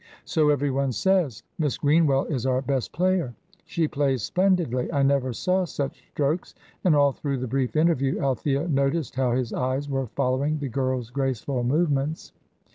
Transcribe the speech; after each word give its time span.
"So 0.25 0.49
every 0.49 0.71
one 0.71 0.91
says. 0.93 1.43
Miss 1.59 1.77
Greenwell 1.77 2.25
is 2.25 2.47
our 2.47 2.63
best 2.63 2.91
player." 2.91 3.35
"She 3.67 3.87
plays 3.87 4.23
splendidly. 4.23 4.91
I 4.91 5.03
never 5.03 5.31
saw 5.31 5.63
such 5.65 6.03
strokes;" 6.13 6.55
and 6.83 6.95
all 6.95 7.11
through 7.11 7.37
the 7.37 7.45
brief 7.47 7.75
interview 7.75 8.19
Althea 8.19 8.67
noticed 8.67 9.13
how 9.13 9.33
his 9.33 9.53
eyes 9.53 9.87
were 9.89 10.07
following 10.07 10.57
the 10.57 10.69
girl's 10.69 11.11
graceful 11.11 11.63
movements. 11.63 12.33